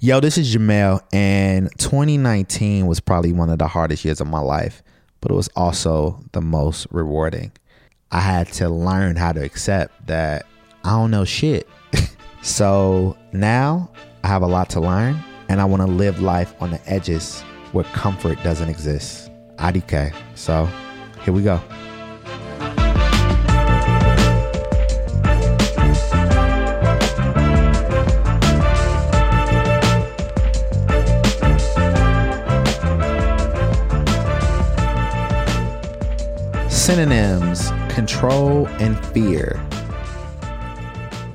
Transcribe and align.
Yo, 0.00 0.20
this 0.20 0.38
is 0.38 0.54
Jamel, 0.54 1.00
and 1.12 1.68
2019 1.78 2.86
was 2.86 3.00
probably 3.00 3.32
one 3.32 3.50
of 3.50 3.58
the 3.58 3.66
hardest 3.66 4.04
years 4.04 4.20
of 4.20 4.28
my 4.28 4.38
life, 4.38 4.80
but 5.20 5.32
it 5.32 5.34
was 5.34 5.48
also 5.56 6.20
the 6.30 6.40
most 6.40 6.86
rewarding. 6.92 7.50
I 8.12 8.20
had 8.20 8.46
to 8.52 8.68
learn 8.68 9.16
how 9.16 9.32
to 9.32 9.44
accept 9.44 10.06
that 10.06 10.46
I 10.84 10.90
don't 10.90 11.10
know 11.10 11.24
shit. 11.24 11.68
so 12.42 13.18
now 13.32 13.90
I 14.22 14.28
have 14.28 14.42
a 14.42 14.46
lot 14.46 14.70
to 14.70 14.80
learn, 14.80 15.18
and 15.48 15.60
I 15.60 15.64
want 15.64 15.82
to 15.82 15.88
live 15.88 16.22
life 16.22 16.54
on 16.60 16.70
the 16.70 16.80
edges 16.88 17.40
where 17.72 17.82
comfort 17.86 18.40
doesn't 18.44 18.68
exist. 18.68 19.32
IDK. 19.56 20.14
So 20.36 20.68
here 21.24 21.34
we 21.34 21.42
go. 21.42 21.60
Synonyms 36.78 37.70
control 37.92 38.68
and 38.78 38.96
fear. 39.06 39.60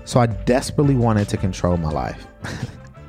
So 0.06 0.22
I 0.22 0.28
desperately 0.28 0.96
wanted 0.96 1.28
to 1.30 1.38
control 1.38 1.76
my 1.76 1.92
life. 1.92 2.26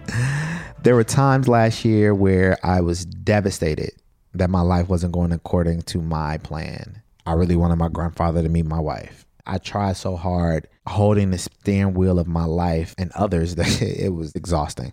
there 0.83 0.97
were 0.97 1.05
times 1.05 1.47
last 1.47 1.84
year 1.84 2.12
where 2.12 2.59
I 2.65 2.80
was 2.80 3.05
devastated 3.05 3.92
that 4.34 4.51
my 4.51 4.62
life 4.62 4.89
wasn't 4.89 5.12
going 5.12 5.30
according 5.30 5.83
to 5.83 6.02
my 6.02 6.39
plan. 6.39 7.01
I 7.25 7.34
really 7.34 7.56
wanted 7.56 7.77
my 7.77 7.89
grandfather 7.89 8.42
to 8.42 8.48
meet 8.48 8.66
my 8.66 8.80
wife. 8.80 9.25
I 9.47 9.59
tried 9.59 9.97
so 9.97 10.16
hard 10.16 10.66
holding 10.89 11.30
the 11.30 11.39
steering 11.39 11.95
wheel 11.95 12.19
of 12.19 12.27
my 12.27 12.45
life 12.45 12.97
and 12.98 13.12
others 13.12 13.55
that 13.55 13.80
it 13.80 14.12
was 14.12 14.34
exhausting. 14.34 14.92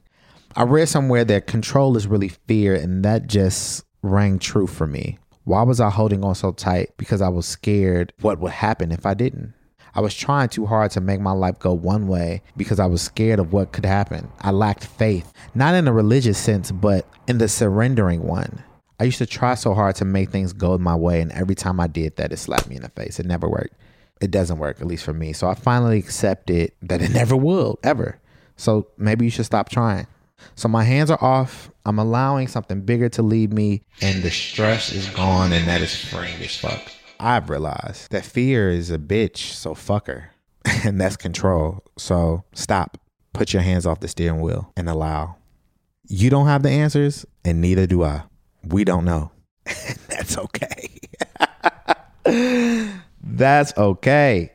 I 0.56 0.64
read 0.64 0.90
somewhere 0.90 1.26
that 1.26 1.48
control 1.48 1.98
is 1.98 2.06
really 2.06 2.30
fear, 2.30 2.76
and 2.76 3.04
that 3.04 3.26
just 3.26 3.84
rang 4.04 4.38
true 4.38 4.68
for 4.68 4.86
me. 4.86 5.18
Why 5.44 5.64
was 5.64 5.80
I 5.80 5.90
holding 5.90 6.24
on 6.24 6.36
so 6.36 6.52
tight? 6.52 6.92
Because 6.98 7.22
I 7.22 7.30
was 7.30 7.46
scared 7.46 8.14
what 8.22 8.40
would 8.40 8.52
happen 8.52 8.92
if 8.92 9.06
I 9.06 9.14
didn't. 9.14 9.54
I 9.94 10.00
was 10.00 10.16
trying 10.16 10.50
too 10.50 10.66
hard 10.66 10.92
to 10.92 11.02
make 11.02 11.20
my 11.20 11.32
life 11.32 11.60
go 11.60 11.74
one 11.74 12.08
way 12.08 12.42
because 12.56 12.80
I 12.80 12.86
was 12.86 13.02
scared 13.02 13.40
of 13.40 13.52
what 13.52 13.74
could 13.74 13.86
happen. 13.86 14.30
I 14.40 14.52
lacked 14.52 14.86
faith, 14.86 15.34
not 15.54 15.76
in 15.76 15.88
a 15.88 15.94
religious 15.94 16.38
sense, 16.38 16.72
but 16.72 17.06
in 17.28 17.40
the 17.40 17.50
surrendering 17.50 18.24
one. 18.24 18.64
I 19.00 19.06
used 19.06 19.18
to 19.18 19.26
try 19.26 19.56
so 19.56 19.74
hard 19.74 19.96
to 19.96 20.06
make 20.06 20.30
things 20.30 20.54
go 20.54 20.78
my 20.78 20.96
way, 20.96 21.22
and 21.22 21.32
every 21.32 21.56
time 21.56 21.80
I 21.80 21.88
did 21.88 22.16
that, 22.18 22.32
it 22.32 22.38
slapped 22.38 22.70
me 22.70 22.76
in 22.76 22.84
the 22.84 22.90
face. 22.90 23.20
It 23.20 23.26
never 23.26 23.50
worked. 23.50 23.74
It 24.22 24.30
doesn't 24.30 24.60
work, 24.60 24.80
at 24.80 24.88
least 24.88 25.04
for 25.04 25.14
me. 25.14 25.34
So 25.34 25.48
I 25.48 25.56
finally 25.56 25.98
accepted 25.98 26.72
that 26.84 27.02
it 27.02 27.10
never 27.14 27.36
will, 27.36 27.80
ever. 27.84 28.20
So 28.56 28.88
maybe 28.98 29.26
you 29.26 29.32
should 29.32 29.48
stop 29.48 29.70
trying. 29.70 30.06
So 30.56 30.68
my 30.68 30.84
hands 30.84 31.10
are 31.12 31.24
off. 31.24 31.72
I'm 31.86 32.00
allowing 32.00 32.48
something 32.48 32.82
bigger 32.82 33.10
to 33.10 33.22
lead 33.22 33.54
me, 33.54 33.84
and 34.02 34.22
the 34.24 34.32
stress 34.32 34.92
is 34.92 35.08
gone, 35.10 35.52
and 35.54 35.68
that 35.68 35.82
is 35.82 35.96
freeing 35.96 36.42
as 36.42 36.58
fuck. 36.58 36.92
I've 37.20 37.50
realized 37.50 38.12
that 38.12 38.26
fear 38.26 38.70
is 38.70 38.90
a 38.92 38.98
bitch, 38.98 39.38
so 39.38 39.74
fuck 39.74 40.08
her. 40.08 40.32
and 40.84 41.00
that's 41.00 41.18
control. 41.18 41.84
So 41.98 42.44
stop. 42.54 42.98
Put 43.34 43.54
your 43.54 43.62
hands 43.62 43.86
off 43.86 44.00
the 44.00 44.08
steering 44.08 44.42
wheel 44.42 44.72
and 44.76 44.90
allow. 44.90 45.38
You 46.08 46.30
don't 46.30 46.48
have 46.48 46.64
the 46.64 46.70
answers, 46.70 47.26
and 47.46 47.62
neither 47.62 47.88
do 47.88 48.04
I. 48.04 48.24
We 48.64 48.84
don't 48.84 49.06
know. 49.06 49.32
That's 50.10 50.38
okay. 50.38 51.00
That's 53.24 53.78
okay. 53.78 54.52